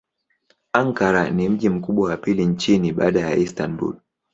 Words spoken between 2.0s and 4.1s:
wa pili nchini baada ya Istanbul.